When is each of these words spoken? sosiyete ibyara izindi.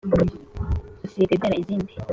sosiyete 1.01 1.31
ibyara 1.33 1.55
izindi. 1.61 1.91